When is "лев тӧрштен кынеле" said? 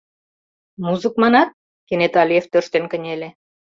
2.29-3.29